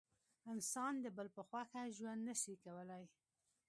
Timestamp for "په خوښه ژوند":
1.35-2.21